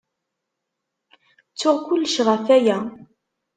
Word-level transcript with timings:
Ttuɣ 1.51 1.77
kullec 1.85 2.15
ɣef 2.27 2.43
waya. 2.47 2.77